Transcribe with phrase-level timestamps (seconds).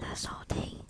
[0.00, 0.89] 的收听。